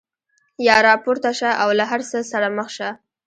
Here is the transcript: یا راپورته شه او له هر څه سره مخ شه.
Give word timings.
یا 0.67 0.77
راپورته 0.87 1.31
شه 1.39 1.49
او 1.61 1.69
له 1.79 1.85
هر 1.91 2.01
څه 2.09 2.17
سره 2.31 2.47
مخ 2.57 2.67
شه. 2.77 2.89